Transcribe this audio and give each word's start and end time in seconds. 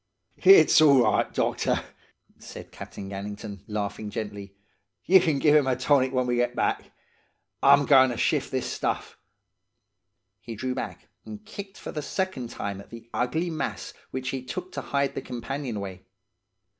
"'It's 0.37 0.81
all 0.81 1.03
right, 1.03 1.31
doctor,' 1.31 1.83
said 2.39 2.71
Captain 2.71 3.07
Gannington, 3.07 3.59
laughing 3.67 4.09
gently. 4.09 4.55
'Ye 5.05 5.19
can 5.19 5.37
give 5.37 5.55
him 5.55 5.67
a 5.67 5.75
tonic 5.75 6.11
when 6.11 6.25
we 6.25 6.37
get 6.37 6.55
back. 6.55 6.91
I'm 7.61 7.85
goin' 7.85 8.09
to 8.09 8.17
shift 8.17 8.49
this 8.49 8.65
stuff.' 8.65 9.15
He 10.39 10.55
drew 10.55 10.73
back, 10.73 11.07
and 11.23 11.45
kicked 11.45 11.77
for 11.77 11.91
the 11.91 12.01
second 12.01 12.49
time 12.49 12.81
at 12.81 12.89
the 12.89 13.11
ugly 13.13 13.51
mass 13.51 13.93
which 14.09 14.29
he 14.29 14.43
took 14.43 14.71
to 14.71 14.81
hide 14.81 15.13
the 15.13 15.21
companionway. 15.21 16.03